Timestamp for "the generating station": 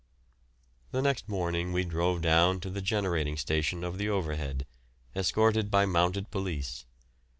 2.71-3.83